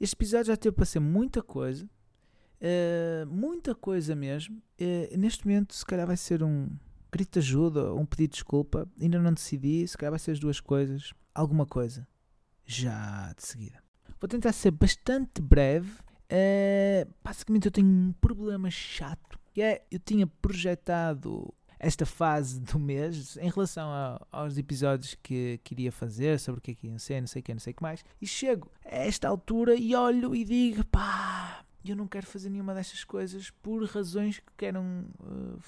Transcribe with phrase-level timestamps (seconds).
[0.00, 1.88] Este episódio já teve para ser muita coisa,
[2.60, 4.62] uh, muita coisa mesmo.
[4.80, 6.68] Uh, neste momento, se calhar vai ser um
[7.10, 8.88] grito de ajuda, um pedido de desculpa.
[9.00, 11.12] Ainda não decidi, se calhar vai ser as duas coisas.
[11.34, 12.06] Alguma coisa,
[12.64, 13.82] já de seguida.
[14.20, 15.90] Vou tentar ser bastante breve.
[16.30, 19.38] Uh, basicamente, eu tenho um problema chato.
[19.52, 21.54] Que é, eu tinha projetado
[21.84, 26.70] esta fase do mês em relação a, aos episódios que queria fazer, sobre o que
[26.70, 28.04] é que iam ser, não sei o que, não sei o que mais.
[28.20, 32.74] E chego a esta altura e olho e digo, pá, eu não quero fazer nenhuma
[32.74, 35.60] destas coisas por razões que eram uh,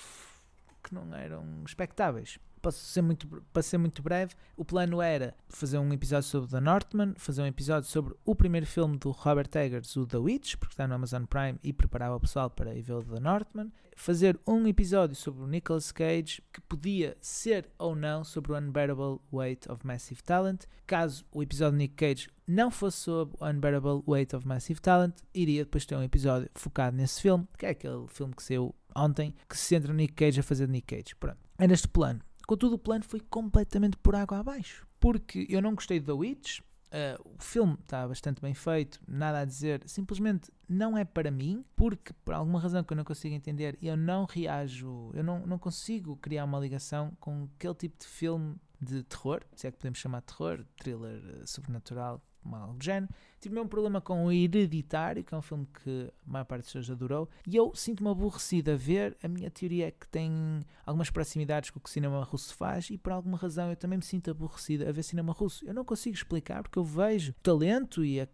[0.83, 5.79] que não eram expectáveis posso ser muito, para ser muito breve, o plano era fazer
[5.79, 9.95] um episódio sobre The Northman, fazer um episódio sobre o primeiro filme do Robert Eggers,
[9.95, 12.95] o The Witch, porque está no Amazon Prime e preparava o pessoal para ir ver
[12.95, 18.24] o The Northman, fazer um episódio sobre o Nicolas Cage, que podia ser ou não
[18.24, 20.65] sobre o Unbearable Weight of Massive Talent.
[20.88, 25.15] Caso o episódio de Nick Cage não fosse sobre o Unbearable Weight of Massive Talent,
[25.33, 29.32] iria depois ter um episódio focado nesse filme, que é aquele filme que saiu ontem,
[29.48, 31.15] que se centra no Nick Cage a fazer Nick Cage.
[31.15, 31.38] Pronto.
[31.59, 32.21] É neste plano.
[32.47, 34.87] Contudo, o plano foi completamente por água abaixo.
[35.01, 39.41] Porque eu não gostei de The Witch, Uh, o filme está bastante bem feito, nada
[39.41, 43.35] a dizer, simplesmente não é para mim, porque por alguma razão que eu não consigo
[43.35, 48.07] entender, eu não reajo, eu não, não consigo criar uma ligação com aquele tipo de
[48.07, 53.13] filme de terror, se é que podemos chamar de terror, thriller uh, sobrenatural, do género.
[53.41, 56.63] Tive mesmo um problema com o Hereditário, que é um filme que a maior parte
[56.63, 59.16] das pessoas adorou, e eu sinto-me aborrecido a ver.
[59.23, 62.91] A minha teoria é que tem algumas proximidades com o que o cinema russo faz,
[62.91, 65.65] e por alguma razão eu também me sinto aborrecido a ver cinema russo.
[65.66, 68.28] Eu não consigo explicar, porque eu vejo o talento e a,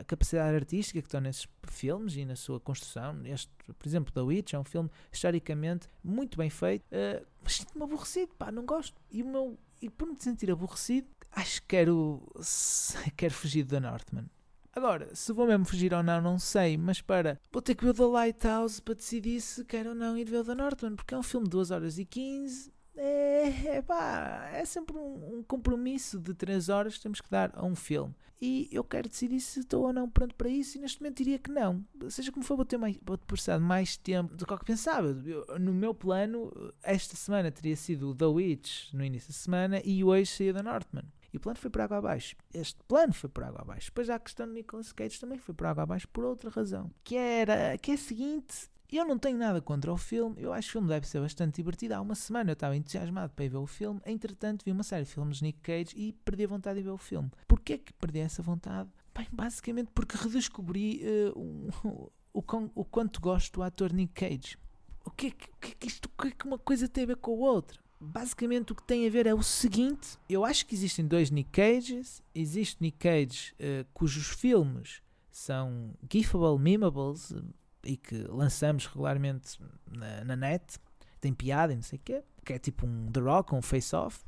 [0.00, 3.24] a capacidade artística que estão nesses filmes e na sua construção.
[3.24, 7.84] Este, por exemplo, The Witch é um filme historicamente muito bem feito, uh, mas sinto-me
[7.84, 9.00] aborrecido, pá, não gosto.
[9.10, 12.22] E o meu e por me sentir aborrecido, acho que quero,
[13.16, 14.26] quero fugir da Northman.
[14.72, 17.94] Agora, se vou mesmo fugir ou não, não sei, mas para, vou ter que ver
[17.94, 21.22] The Lighthouse para decidir se quero ou não ir ver The Northman, porque é um
[21.22, 26.32] filme de 2 horas e 15 é, é, pá, é sempre um, um, compromisso de
[26.32, 28.14] 3 horas que temos que dar a um filme.
[28.40, 31.38] E eu quero decidir se estou ou não pronto para isso, e neste momento diria
[31.38, 31.84] que não.
[32.10, 34.64] Seja como for, vou ter, mais, vou ter precisar de mais tempo do que, que
[34.64, 35.08] pensava.
[35.24, 36.52] Eu, no meu plano,
[36.82, 41.04] esta semana teria sido The Witch no início da semana e hoje saía da Northman.
[41.34, 42.36] E o plano foi por água abaixo.
[42.54, 43.88] Este plano foi por água abaixo.
[43.88, 46.92] Depois já a questão de Nicolas Cage também foi por água abaixo por outra razão.
[47.02, 50.68] Que era, que é a seguinte, eu não tenho nada contra o filme, eu acho
[50.68, 51.94] que o filme deve ser bastante divertido.
[51.94, 55.04] Há uma semana eu estava entusiasmado para ir ver o filme, entretanto vi uma série
[55.04, 57.28] de filmes de Nick Cage e perdi a vontade de ver o filme.
[57.48, 58.88] Porquê que perdi essa vontade?
[59.12, 61.02] Bem, basicamente porque redescobri
[61.34, 64.56] uh, o, o, o, quanto gosto do ator Nick Cage.
[65.04, 66.88] O que, é que, o que é que isto, o que é que uma coisa
[66.88, 67.82] tem a ver com a outra?
[68.04, 71.50] Basicamente o que tem a ver é o seguinte: eu acho que existem dois Nick
[71.50, 72.22] Cages.
[72.34, 77.34] Existe Nick Cage uh, cujos filmes são gifable, memeables,
[77.82, 79.58] e que lançamos regularmente
[79.90, 80.78] na, na net,
[81.20, 84.20] tem piada e não sei o quê, que é tipo um The Rock, um face-off,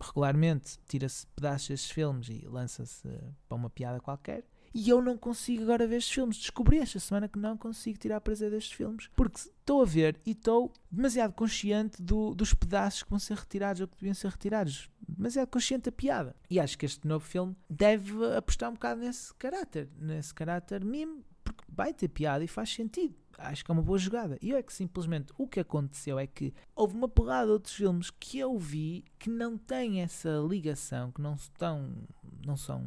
[0.00, 3.08] regularmente tira-se pedaços destes filmes e lança-se
[3.48, 4.44] para uma piada qualquer.
[4.74, 6.36] E eu não consigo agora ver estes filmes.
[6.36, 9.08] Descobri esta semana que não consigo tirar prazer destes filmes.
[9.14, 13.80] Porque estou a ver e estou demasiado consciente do, dos pedaços que vão ser retirados
[13.80, 14.90] ou que deviam ser retirados.
[15.08, 16.34] Demasiado consciente da piada.
[16.50, 19.88] E acho que este novo filme deve apostar um bocado nesse caráter.
[19.96, 21.24] Nesse caráter mime
[21.68, 23.14] vai ter piada e faz sentido.
[23.38, 24.38] Acho que é uma boa jogada.
[24.40, 28.10] E é que simplesmente o que aconteceu é que houve uma porrada de outros filmes
[28.10, 31.92] que eu vi que não têm essa ligação, que não estão,
[32.44, 32.84] não são,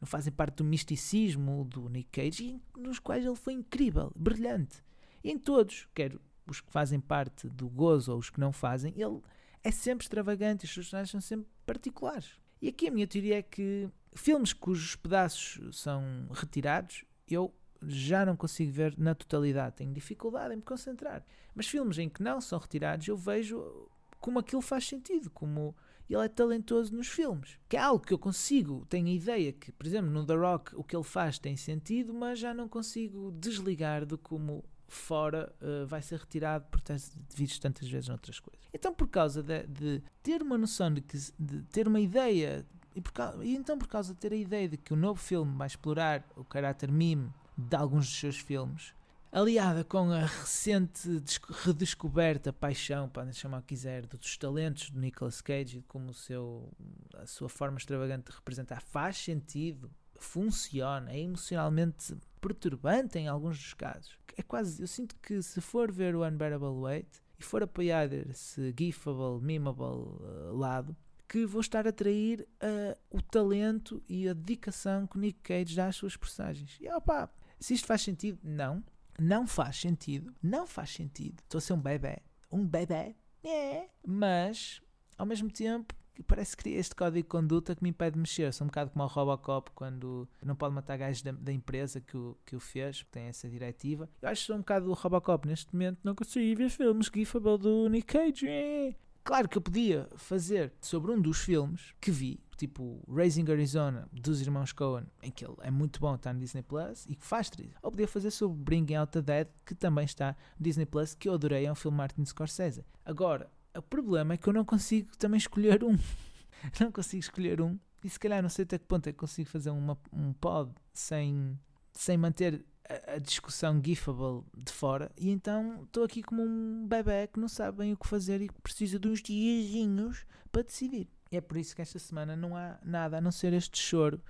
[0.00, 4.82] não fazem parte do misticismo do Nick Cage, nos quais ele foi incrível, brilhante.
[5.22, 6.16] E em todos, quer
[6.46, 9.20] os que fazem parte do gozo ou os que não fazem, ele
[9.62, 12.38] é sempre extravagante, os personagens são sempre particulares.
[12.60, 18.36] E aqui a minha teoria é que filmes cujos pedaços são retirados, eu já não
[18.36, 21.24] consigo ver na totalidade, tenho dificuldade em me concentrar.
[21.54, 23.88] Mas filmes em que não são retirados, eu vejo
[24.18, 25.76] como aquilo faz sentido, como
[26.08, 27.58] ele é talentoso nos filmes.
[27.68, 30.76] Que é algo que eu consigo, tenho a ideia que, por exemplo, no The Rock
[30.76, 35.86] o que ele faz tem sentido, mas já não consigo desligar de como fora uh,
[35.86, 36.96] vai ser retirado por ter
[37.34, 38.66] visto tantas vezes noutras coisas.
[38.72, 43.00] Então, por causa de, de ter uma noção de, que, de ter uma ideia, e,
[43.00, 43.12] por,
[43.42, 46.26] e então por causa de ter a ideia de que o novo filme vai explorar
[46.36, 48.94] o caráter mime de alguns dos seus filmes,
[49.30, 51.22] aliada com a recente
[51.64, 56.14] redescoberta paixão, podem chamar o que quiser, dos talentos do Nicolas Cage e como o
[56.14, 56.72] seu,
[57.14, 63.74] a sua forma extravagante de representar faz sentido, funciona, é emocionalmente perturbante em alguns dos
[63.74, 64.18] casos.
[64.36, 67.08] É quase, eu sinto que se for ver o Unbearable Weight
[67.38, 70.96] e for apoiar esse gifable, memeable uh, lado,
[71.28, 75.76] que vou estar a trair uh, o talento e a dedicação que o Nick Cage
[75.76, 76.78] dá às suas personagens.
[76.80, 77.28] E opá,
[77.60, 78.82] se isto faz sentido, não.
[79.20, 80.34] Não faz sentido.
[80.42, 81.42] Não faz sentido.
[81.42, 82.18] Estou a ser um bebê.
[82.50, 83.14] Um bebê.
[83.44, 83.88] É.
[84.06, 84.80] Mas,
[85.16, 85.94] ao mesmo tempo,
[86.26, 88.52] parece que este código de conduta que me impede de mexer.
[88.52, 92.16] Sou um bocado como o Robocop quando não pode matar gajos da, da, empresa que
[92.16, 94.08] o, que o fez, que tem essa diretiva.
[94.20, 95.98] Eu acho que sou um bocado o Robocop neste momento.
[96.02, 98.96] Não consigo ver filmes gifable do Nick Cage.
[99.28, 104.40] Claro que eu podia fazer sobre um dos filmes que vi, tipo Raising Arizona dos
[104.40, 107.50] irmãos Coen, em que ele é muito bom, está no Disney Plus e que faz
[107.50, 107.76] triste.
[107.82, 111.28] Ou podia fazer sobre Bringing Out the Dead, que também está no Disney Plus, que
[111.28, 112.86] eu adorei, é um filme Martin Scorsese.
[113.04, 115.98] Agora, o problema é que eu não consigo também escolher um.
[116.80, 117.78] não consigo escolher um.
[118.02, 120.72] E se calhar não sei até que ponto é que consigo fazer uma, um pod
[120.90, 121.60] sem,
[121.92, 125.10] sem manter a, discussão gifable de fora.
[125.16, 128.50] E então estou aqui como um bebê que não sabe bem o que fazer e
[128.62, 131.08] precisa de uns diazinhos para decidir.
[131.30, 134.20] E é por isso que esta semana não há nada a não ser este choro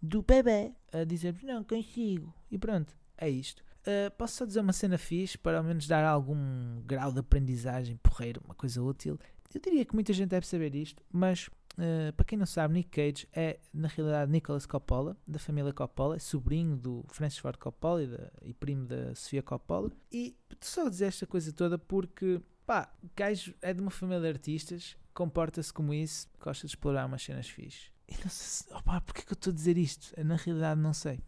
[0.00, 2.34] do bebê a dizer não consigo.
[2.50, 3.62] E pronto, é isto.
[3.80, 7.96] Uh, posso só dizer uma cena fixe para ao menos dar algum grau de aprendizagem
[8.02, 9.18] porreiro, uma coisa útil.
[9.54, 11.50] Eu diria que muita gente deve saber isto, mas
[11.80, 16.16] uh, para quem não sabe, Nick Cage é na realidade Nicholas Coppola, da família Coppola,
[16.16, 19.90] é sobrinho do Francis Ford Coppola e, da, e primo da Sofia Coppola.
[20.12, 24.28] E só dizer esta coisa toda porque, pá, o gajo é de uma família de
[24.28, 27.90] artistas, comporta-se como isso, gosta de explorar umas cenas fixes.
[28.08, 30.12] E não sei se, opá, porque que eu estou a dizer isto?
[30.24, 31.20] Na realidade, não sei.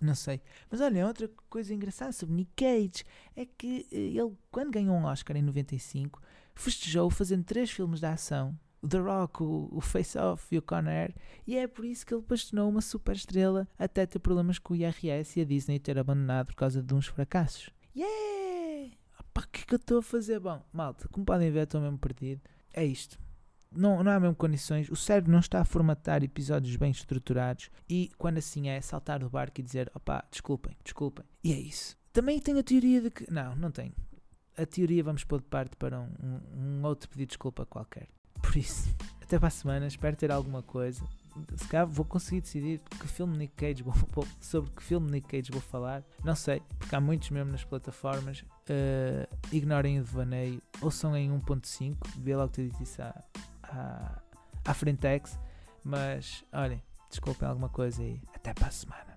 [0.00, 0.42] Não sei.
[0.68, 3.04] Mas olha, outra coisa engraçada sobre Nick Cage
[3.36, 6.20] é que eh, ele, quando ganhou um Oscar em 95,
[6.54, 8.58] festejou fazendo três filmes de ação.
[8.82, 11.14] O The Rock, o, o Face Off e o Con Air.
[11.46, 14.76] E é por isso que ele depois uma super estrela até ter problemas com o
[14.76, 17.70] IRS e a Disney ter abandonado por causa de uns fracassos.
[17.96, 18.94] Yeah!
[19.20, 20.40] Opa, o que é que eu estou a fazer?
[20.40, 22.42] Bom, malta, como podem ver, estou mesmo perdido.
[22.74, 23.18] É isto
[23.74, 28.10] não, não há mesmo condições, o cérebro não está a formatar episódios bem estruturados e
[28.18, 31.24] quando assim é, saltar do barco e dizer opá, desculpem, desculpem.
[31.42, 31.96] E é isso.
[32.12, 33.30] Também tenho a teoria de que.
[33.32, 33.94] Não, não tenho.
[34.56, 38.08] A teoria vamos pôr de parte para um, um outro pedido de desculpa qualquer.
[38.42, 41.02] Por isso, até para a semana, espero ter alguma coisa.
[41.56, 43.94] Se calhar vou conseguir decidir que filme Nick Cage vou,
[44.40, 46.02] sobre que filme Nick Cage vou falar.
[46.22, 48.40] Não sei, porque há muitos mesmo nas plataformas.
[48.40, 53.24] Uh, ignorem o devaneio, ouçam em 1.5, devia logo ter dito isso há,
[53.62, 54.22] à,
[54.64, 55.38] à Frentex.
[55.82, 59.11] Mas olhem, desculpem alguma coisa e até para a semana.